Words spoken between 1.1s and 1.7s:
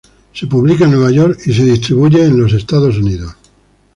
York y se